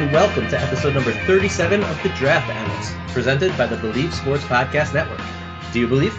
[0.00, 4.42] and welcome to episode number 37 of the Draft Analysts, presented by the Believe Sports
[4.44, 5.20] Podcast Network.
[5.74, 6.18] Do you believe?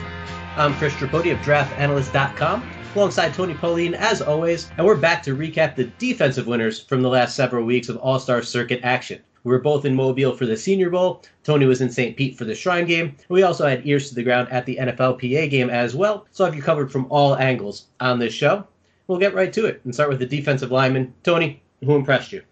[0.55, 5.75] I'm Chris Tripodi of DraftAnalyst.com, alongside Tony Pauline as always, and we're back to recap
[5.75, 9.19] the defensive winners from the last several weeks of All Star Circuit action.
[9.43, 11.23] We were both in Mobile for the Senior Bowl.
[11.43, 12.15] Tony was in St.
[12.15, 13.15] Pete for the Shrine game.
[13.29, 16.55] We also had ears to the ground at the NFLPA game as well, so I've
[16.55, 18.67] you covered from all angles on this show.
[19.07, 21.15] We'll get right to it and start with the defensive lineman.
[21.23, 22.43] Tony, who impressed you?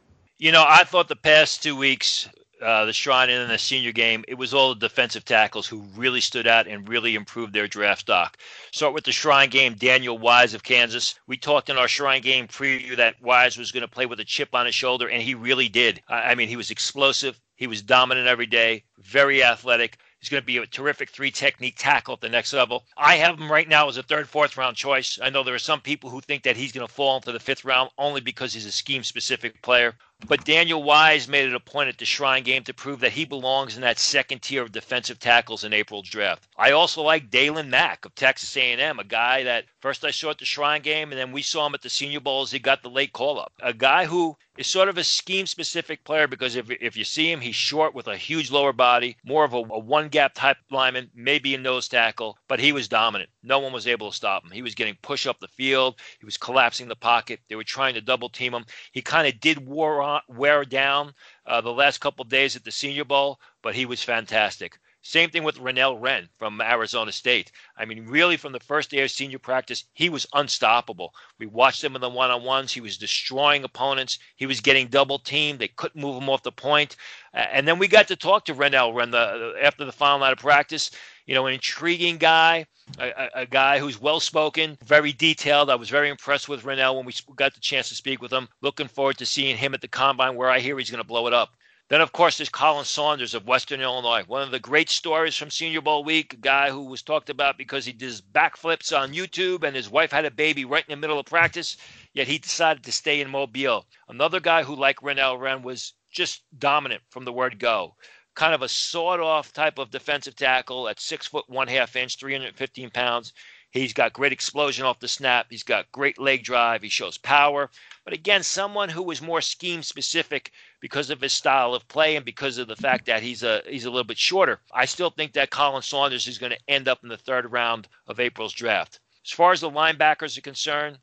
[0.42, 2.30] You know, I thought the past two weeks,
[2.62, 6.22] uh, the Shrine and the senior game, it was all the defensive tackles who really
[6.22, 8.38] stood out and really improved their draft stock.
[8.72, 11.20] Start with the Shrine game, Daniel Wise of Kansas.
[11.28, 14.24] We talked in our Shrine game preview that Wise was going to play with a
[14.24, 16.02] chip on his shoulder, and he really did.
[16.08, 17.38] I mean, he was explosive.
[17.58, 19.98] He was dominant every day, very athletic.
[20.22, 22.86] He's going to be a terrific three technique tackle at the next level.
[22.96, 25.20] I have him right now as a third, fourth round choice.
[25.22, 27.40] I know there are some people who think that he's going to fall into the
[27.42, 29.96] fifth round only because he's a scheme specific player.
[30.28, 33.24] But Daniel Wise made it a point at the Shrine game to prove that he
[33.24, 36.48] belongs in that second tier of defensive tackles in April's draft.
[36.58, 40.38] I also like Daylon Mack of Texas A&M, a guy that first I saw at
[40.38, 42.84] the Shrine game, and then we saw him at the Senior Bowl as he got
[42.84, 43.54] the late call up.
[43.62, 47.32] A guy who is sort of a scheme specific player because if, if you see
[47.32, 50.58] him, he's short with a huge lower body, more of a, a one gap type
[50.70, 53.30] lineman, maybe a nose tackle, but he was dominant.
[53.42, 54.52] No one was able to stop him.
[54.52, 57.40] He was getting push up the field, he was collapsing the pocket.
[57.48, 58.66] They were trying to double team him.
[58.92, 61.14] He kind of did war on, wear down
[61.46, 64.80] uh, the last couple days at the Senior Bowl, but he was fantastic.
[65.02, 67.54] Same thing with Renell Wren from Arizona State.
[67.78, 71.14] I mean, really, from the first day of senior practice, he was unstoppable.
[71.40, 72.74] We watched him in the one on ones.
[72.74, 74.20] He was destroying opponents.
[74.36, 75.60] He was getting double teamed.
[75.60, 76.98] They couldn't move him off the point.
[77.34, 80.40] And then we got to talk to Renell Wren the, after the final night of
[80.40, 80.92] practice.
[81.30, 82.66] You know, an intriguing guy,
[82.98, 85.70] a, a guy who's well spoken, very detailed.
[85.70, 88.50] I was very impressed with Renell when we got the chance to speak with him.
[88.64, 91.28] Looking forward to seeing him at the combine, where I hear he's going to blow
[91.28, 91.52] it up.
[91.90, 94.24] Then, of course, there's Khalen Saunders of Western Illinois.
[94.26, 96.34] One of the great stories from Senior Bowl week.
[96.34, 100.12] A guy who was talked about because he does backflips on YouTube and his wife
[100.12, 101.78] had a baby right in the middle of practice,
[102.16, 103.86] yet he decided to stay in Mobile.
[104.08, 107.94] Another guy who, like Renell Wren, was just dominant from the word go.
[108.36, 112.18] Kind of a sawed off type of defensive tackle at six foot one half inch,
[112.18, 113.34] 315 pounds.
[113.72, 115.48] He's got great explosion off the snap.
[115.50, 116.82] He's got great leg drive.
[116.82, 117.70] He shows power.
[118.04, 122.26] But again, someone who was more scheme specific because of his style of play and
[122.26, 124.60] because of the fact that he's a he's a little bit shorter.
[124.74, 127.88] I still think that Khalen Saunders is going to end up in the third round
[128.08, 129.00] of April's draft.
[129.24, 130.98] As far as the linebackers are concerned,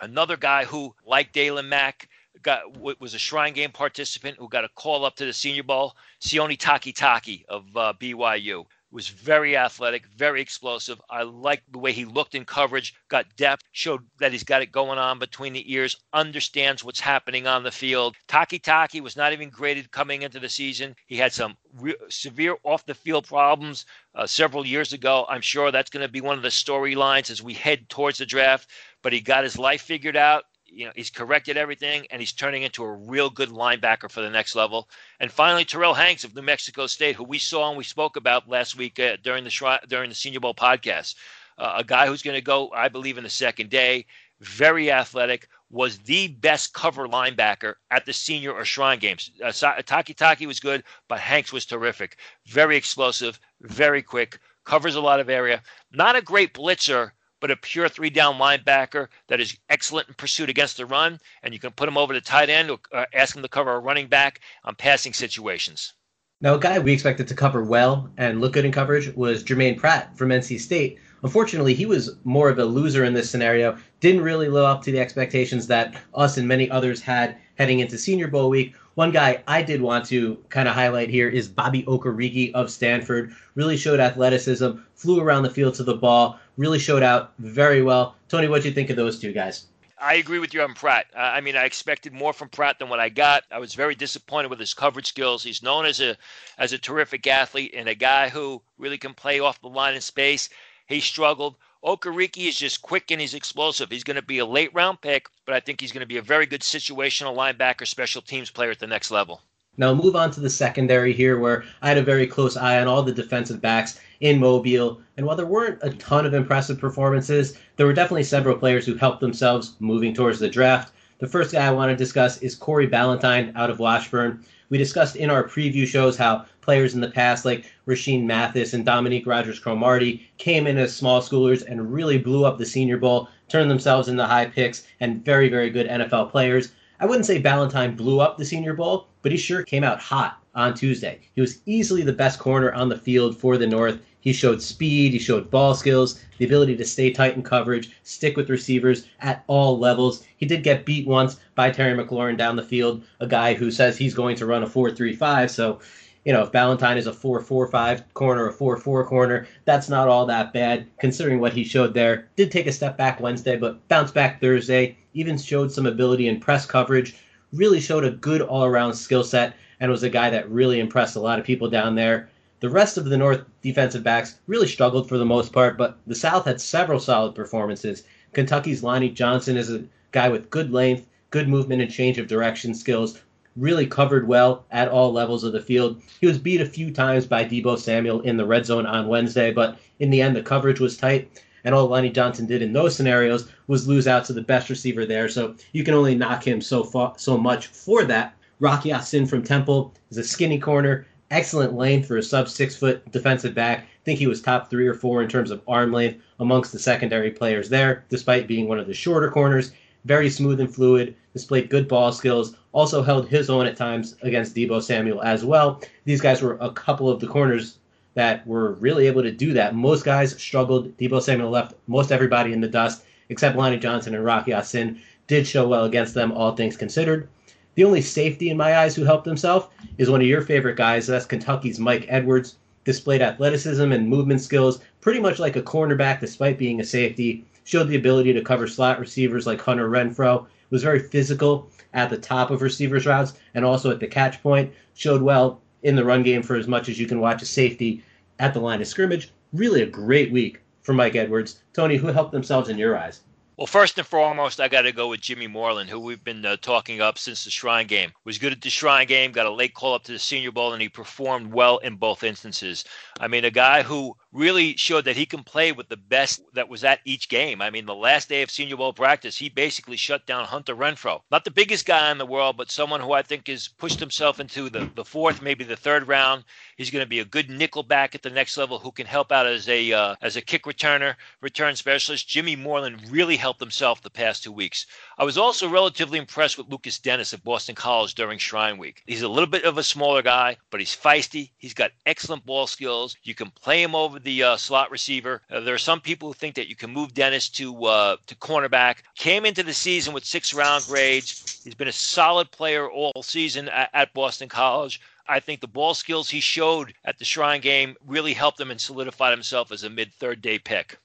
[0.00, 2.08] another guy who, like Daylon Mack,
[2.42, 5.96] got was a Shrine Game participant who got a call up to the Senior Bowl.
[6.20, 11.00] Sione Takitaki of uh, BYU was very athletic, very explosive.
[11.10, 14.72] I liked the way he looked in coverage, got depth, showed that he's got it
[14.72, 18.16] going on between the ears, understands what's happening on the field.
[18.28, 20.96] Takitaki was not even graded coming into the season.
[21.06, 23.84] He had some re- severe off the field problems
[24.14, 25.26] uh, several years ago.
[25.28, 28.26] I'm sure that's going to be one of the storylines as we head towards the
[28.26, 28.70] draft,
[29.02, 32.62] but he got his life figured out you know, he's corrected everything and he's turning
[32.62, 34.88] into a real good linebacker for the next level.
[35.20, 38.48] And finally, Terrell Hanks of New Mexico State, who we saw and we spoke about
[38.48, 41.14] last week uh, during the during the Senior Bowl podcast,
[41.58, 44.06] uh, a guy who's going to go, I believe, in the second day.
[44.40, 49.30] Very athletic, was the best cover linebacker at the senior or shrine games.
[49.42, 52.16] Uh, Takitaki was good, but Hanks was terrific.
[52.46, 55.62] Very explosive, very quick, covers a lot of area.
[55.92, 60.48] Not a great blitzer, but a pure three down linebacker that is excellent in pursuit
[60.48, 63.36] against the run, and you can put him over the tight end or uh, ask
[63.36, 65.94] him to cover a running back on passing situations.
[66.40, 69.76] Now, a guy we expected to cover well and look good in coverage was Germaine
[69.76, 70.98] Pratt from NC State.
[71.24, 74.92] Unfortunately, he was more of a loser in this scenario, didn't really live up to
[74.92, 78.74] the expectations that us and many others had heading into Senior Bowl week.
[78.98, 83.32] One guy I did want to kind of highlight here is Bobby Okereke of Stanford.
[83.54, 88.16] Really showed athleticism, flew around the field to the ball, really showed out very well.
[88.28, 89.66] Tony, what do you think of those two guys?
[90.00, 91.06] I agree with you on Pratt.
[91.14, 93.44] Uh, I mean, I expected more from Pratt than what I got.
[93.52, 95.44] I was very disappointed with his coverage skills.
[95.44, 96.16] He's known as a
[96.58, 100.00] as a terrific athlete and a guy who really can play off the line in
[100.00, 100.48] space.
[100.88, 101.54] He struggled.
[101.84, 103.90] Okereke is just quick and he's explosive.
[103.90, 106.16] He's going to be a late round pick, but I think he's going to be
[106.16, 109.42] a very good situational linebacker, special teams player at the next level.
[109.76, 112.88] Now move on to the secondary here, where I had a very close eye on
[112.88, 115.00] all the defensive backs in Mobile.
[115.16, 118.96] And while there weren't a ton of impressive performances, there were definitely several players who
[118.96, 120.92] helped themselves moving towards the draft.
[121.20, 124.44] The first guy I want to discuss is Corey Ballentine out of Washburn.
[124.68, 128.84] We discussed in our preview shows how players in the past like Rashean Mathis and
[128.84, 133.30] Dominique Rodgers Cromartie came in as small schoolers and really blew up the Senior Bowl,
[133.48, 136.72] turned themselves into high picks and very, very good NFL players.
[137.00, 140.42] I wouldn't say Ballentine blew up the Senior Bowl, but he sure came out hot
[140.54, 141.20] on Tuesday.
[141.34, 143.98] He was easily the best corner on the field for the North.
[144.20, 148.36] He showed speed, he showed ball skills, the ability to stay tight in coverage, stick
[148.36, 150.22] with receivers at all levels.
[150.36, 153.96] He did get beat once by Terry McLaurin down the field, a guy who says
[153.96, 155.50] he's going to run a 4 3 5.
[155.50, 155.80] So,
[156.24, 159.88] you know, if Ballentine is a 4 4 5 corner, a 4 4 corner, that's
[159.88, 162.28] not all that bad considering what he showed there.
[162.36, 166.40] Did take a step back Wednesday, but bounced back Thursday, even showed some ability in
[166.40, 167.16] press coverage,
[167.52, 171.16] really showed a good all around skill set, and was a guy that really impressed
[171.16, 172.28] a lot of people down there.
[172.60, 176.14] The rest of the North defensive backs really struggled for the most part, but the
[176.14, 178.02] South had several solid performances.
[178.32, 182.74] Kentucky's Lonnie Johnson is a guy with good length, good movement and change of direction
[182.74, 183.20] skills,
[183.58, 186.00] really covered well at all levels of the field.
[186.20, 189.52] He was beat a few times by Deebo Samuel in the red zone on Wednesday,
[189.52, 191.42] but in the end, the coverage was tight.
[191.64, 195.04] And all Lonnie Johnson did in those scenarios was lose out to the best receiver
[195.04, 195.28] there.
[195.28, 198.34] So you can only knock him so far, so much for that.
[198.60, 203.10] Rocky Ya-Sin from Temple is a skinny corner, excellent length for a sub six foot
[203.10, 203.80] defensive back.
[203.80, 206.78] I think he was top three or four in terms of arm length amongst the
[206.78, 209.72] secondary players there, despite being one of the shorter corners.
[210.04, 214.54] Very smooth and fluid, displayed good ball skills, also held his own at times against
[214.54, 215.82] Deebo Samuel as well.
[216.04, 217.78] These guys were a couple of the corners
[218.14, 219.74] that were really able to do that.
[219.74, 220.96] Most guys struggled.
[220.96, 225.44] Deebo Samuel left most everybody in the dust, except Lonnie Johnson and Rocky Ya-Sin did
[225.44, 227.28] show well against them, all things considered.
[227.74, 231.08] The only safety in my eyes who helped himself is one of your favorite guys.
[231.08, 232.56] That's Kentucky's Mike Edwards.
[232.84, 237.44] Displayed athleticism and movement skills pretty much like a cornerback despite being a safety.
[237.64, 240.46] Showed the ability to cover slot receivers like Hunter Renfrow.
[240.70, 244.72] Was very physical at the top of receivers' routes and also at the catch point.
[244.94, 248.02] Showed well in the run game for as much as you can watch a safety
[248.38, 249.30] at the line of scrimmage.
[249.52, 251.62] Really a great week for Mike Edwards.
[251.72, 253.20] Tony, who helped themselves in your eyes?
[253.58, 256.58] Well, first and foremost, I got to go with Jimmy Moreland, who we've been uh,
[256.62, 258.12] talking up since the Shrine game.
[258.24, 260.72] Was good at the Shrine game, got a late call up to the Senior Bowl,
[260.72, 262.84] and he performed well in both instances.
[263.18, 266.68] I mean, a guy who really showed that he can play with the best that
[266.68, 267.62] was at each game.
[267.62, 271.22] I mean, the last day of Senior Bowl practice, he basically shut down Hunter Renfrow.
[271.30, 274.38] Not the biggest guy in the world, but someone who I think has pushed himself
[274.38, 276.44] into the, the fourth, maybe the third round.
[276.76, 279.32] He's going to be a good nickel back at the next level who can help
[279.32, 282.28] out as a uh, as a kick returner, return specialist.
[282.28, 284.86] Jimmy Moreland really helped himself the past two weeks.
[285.20, 289.02] I was also relatively impressed with Lukas Denis at Boston College during Shrine Week.
[289.04, 291.50] He's a little bit of a smaller guy, but he's feisty.
[291.58, 293.16] He's got excellent ball skills.
[293.24, 295.42] You can play him over the uh, slot receiver.
[295.50, 298.36] Uh, there are some people who think that you can move Denis to uh, to
[298.36, 298.98] cornerback.
[299.16, 301.62] Came into the season with six round grades.
[301.64, 305.00] He's been a solid player all season at, at Boston College.
[305.26, 308.80] I think the ball skills he showed at the Shrine game really helped him and
[308.80, 310.96] solidified himself as a mid third day pick.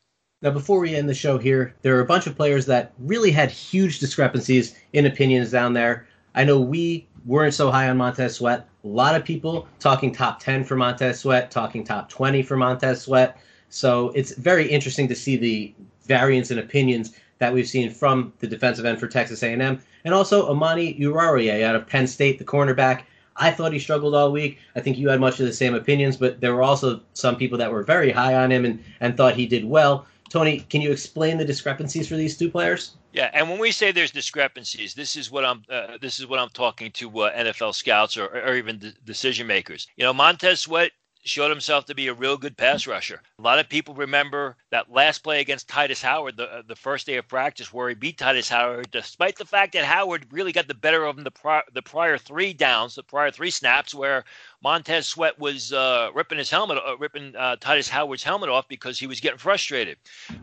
[0.44, 3.32] Now, before we end the show here, there are a bunch of players that really
[3.32, 6.06] had huge discrepancies in opinions down there.
[6.36, 8.68] I know we weren't so high on Montez Sweat.
[8.84, 13.04] A lot of people talking top 10 for Montez Sweat, talking top 20 for Montez
[13.04, 13.38] Sweat.
[13.70, 15.74] So it's very interesting to see the
[16.08, 20.50] variance in opinions that we've seen from the defensive end for Texas A&M, and also
[20.50, 23.04] Amani Oruwariye out of Penn State, the cornerback.
[23.38, 24.60] I thought he struggled all week.
[24.76, 27.58] I think you had much of the same opinions, but there were also some people
[27.60, 30.06] that were very high on him and, and thought he did well.
[30.34, 32.96] Tony, can you explain the discrepancies for these two players?
[33.12, 36.40] Yeah, and when we say there's discrepancies, this is what I'm uh, this is what
[36.40, 39.86] I'm talking to uh, NFL scouts or, or even de- decision makers.
[39.96, 40.92] You know, Montez Sweat
[41.24, 43.22] showed himself to be a real good pass rusher.
[43.40, 47.06] A lot of people remember that last play against Tytus Howard, the, uh, the first
[47.06, 50.68] day of practice, where he beat Tytus Howard, despite the fact that Howard really got
[50.68, 54.26] the better of him the, pri- the prior three downs, the prior three snaps, where
[54.64, 58.98] Montez Sweat was uh, ripping his helmet, uh, ripping uh, Tytus Howard's helmet off because
[58.98, 59.98] he was getting frustrated.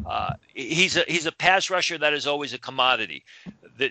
[0.06, 3.24] Uh, he's a he's a pass rusher that is always a commodity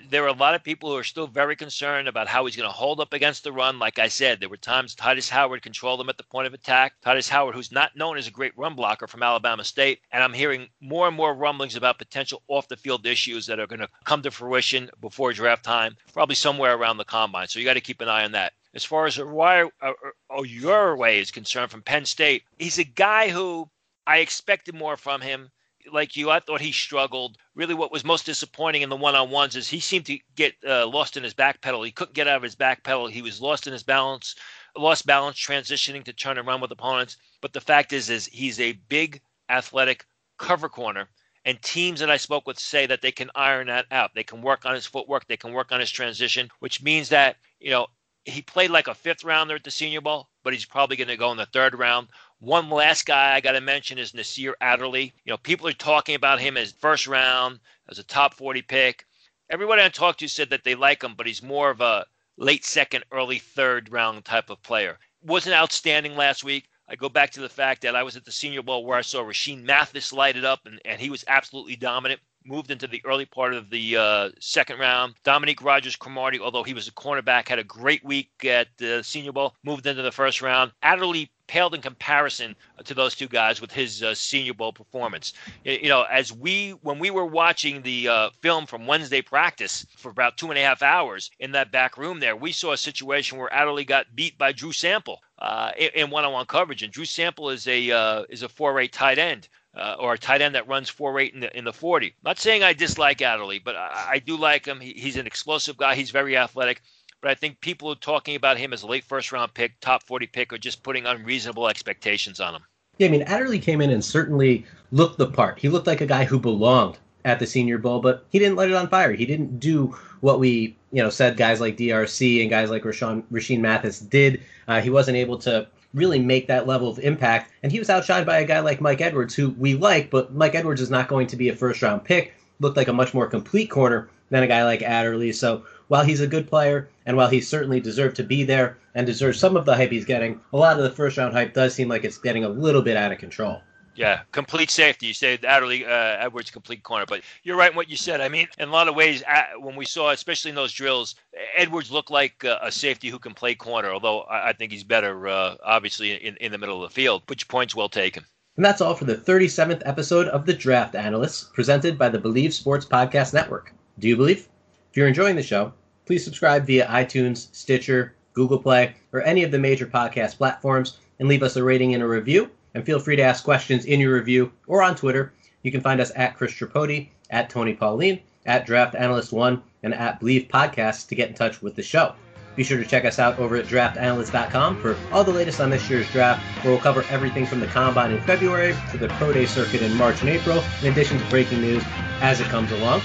[0.09, 2.69] there are a lot of people who are still very concerned about how he's going
[2.69, 3.79] to hold up against the run.
[3.79, 6.93] Like I said, there were times Tytus Howard controlled him at the point of attack.
[7.03, 10.33] Tytus Howard, who's not known as a great run blocker from Alabama State, and I'm
[10.33, 13.89] hearing more and more rumblings about potential off the field issues that are going to
[14.03, 17.47] come to fruition before draft time, probably somewhere around the combine.
[17.47, 18.53] So you got to keep an eye on that.
[18.73, 23.69] As far as Oruwariye uh, is concerned from Penn State, he's a guy who
[24.05, 25.51] I expected more from him
[25.91, 27.37] like you, I thought he struggled.
[27.55, 30.55] Really, what was most disappointing in the one on ones is he seemed to get
[30.67, 31.83] uh, lost in his back pedal.
[31.83, 33.07] He couldn't get out of his back pedal.
[33.07, 34.35] He was lost in his balance,
[34.77, 37.17] lost balance transitioning to turn and run with opponents.
[37.41, 40.05] But the fact is, is he's a big, athletic
[40.37, 41.09] cover corner.
[41.45, 44.11] And teams that I spoke with say that they can iron that out.
[44.13, 45.27] They can work on his footwork.
[45.27, 47.87] They can work on his transition, which means that, you know,
[48.29, 51.17] he played like a fifth rounder at the Senior Bowl, but he's probably going to
[51.17, 52.09] go in the third round.
[52.39, 55.13] One last guy I got to mention is Nasir Adderley.
[55.25, 57.59] You know, people are talking about him as first round,
[57.89, 59.05] as a top 40 pick.
[59.49, 62.05] Everybody I talked to said that they like him, but he's more of a
[62.37, 64.99] late second, early third round type of player.
[65.21, 66.69] Wasn't outstanding last week.
[66.87, 69.01] I go back to the fact that I was at the Senior Bowl where I
[69.01, 73.01] saw Rashean Mathis light it up, and, and he was absolutely dominant moved into the
[73.05, 75.13] early part of the uh, second round.
[75.23, 79.31] Dominique Rodgers Cromartie, although he was a cornerback, had a great week at the Senior
[79.31, 80.71] Bowl, moved into the first round.
[80.81, 85.33] Adderley paled in comparison to those two guys with his uh, Senior Bowl performance.
[85.63, 90.09] You know, as we when we were watching the uh, film from Wednesday practice for
[90.09, 93.37] about two and a half hours in that back room there, we saw a situation
[93.37, 97.67] where Adderley got beat by Drew Sample uh, in one-on-one coverage, and Drew Sample is
[97.67, 101.19] a uh, is a four-eight tight end uh, or a tight end that runs four
[101.19, 102.15] eight in the in the forty.
[102.23, 104.79] Not saying I dislike Adderley, but I, I do like him.
[104.79, 105.95] He, he's an explosive guy.
[105.95, 106.81] He's very athletic.
[107.21, 110.03] But I think people are talking about him as a late first round pick, top
[110.03, 112.61] forty pick, are just putting unreasonable expectations on him.
[112.97, 115.59] Yeah, I mean Adderley came in and certainly looked the part.
[115.59, 118.69] He looked like a guy who belonged at the Senior Bowl, but he didn't light
[118.69, 119.13] it on fire.
[119.13, 123.23] He didn't do what we you know said guys like DRC and guys like Rashawn
[123.31, 124.41] Rashean Mathis did.
[124.67, 127.51] Uh, he wasn't able to really make that level of impact.
[127.63, 130.55] And he was outshined by a guy like Mike Edwards, who we like, but Mike
[130.55, 132.33] Edwards is not going to be a first round pick.
[132.59, 135.31] Looked like a much more complete corner than a guy like Adderley.
[135.31, 139.07] So while he's a good player and while he certainly deserved to be there and
[139.07, 141.73] deserves some of the hype he's getting, a lot of the first round hype does
[141.73, 143.61] seem like it's getting a little bit out of control.
[143.95, 145.07] Yeah, complete safety.
[145.07, 148.21] You say Adderley uh, Edwards complete corner, but you're right in what you said.
[148.21, 149.23] I mean, in a lot of ways,
[149.59, 151.15] when we saw, especially in those drills,
[151.55, 153.91] Edwards looked like a safety who can play corner.
[153.91, 157.23] Although I think he's better, uh, obviously, in, in the middle of the field.
[157.25, 158.25] But your point's well taken.
[158.55, 162.53] And that's all for the 37th episode of the Draft Analysts, presented by the Believe
[162.53, 163.73] Sports Podcast Network.
[163.99, 164.49] Do you believe?
[164.89, 165.73] If you're enjoying the show,
[166.05, 171.29] please subscribe via iTunes, Stitcher, Google Play, or any of the major podcast platforms, and
[171.29, 174.13] leave us a rating and a review and feel free to ask questions in your
[174.13, 175.33] review or on Twitter.
[175.63, 179.93] You can find us at Chris Tripodi, at Tony Pauline, at Draft Analyst One, and
[179.93, 182.13] at Believe Podcasts to get in touch with the show.
[182.55, 185.89] Be sure to check us out over at draftanalyst.com for all the latest on this
[185.89, 189.45] year's draft, where we'll cover everything from the combine in February to the pro day
[189.45, 191.83] circuit in March and April, in addition to breaking news
[192.21, 193.01] as it comes along.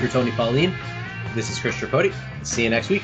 [0.00, 0.74] You're Tony Pauline.
[1.34, 2.12] This is Chris Tripodi.
[2.42, 3.02] See you next week.